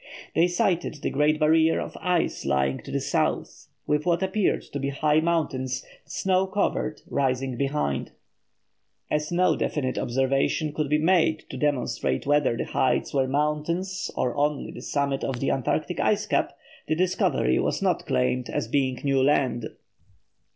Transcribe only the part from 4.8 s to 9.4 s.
high mountains, snow covered, rising behind. As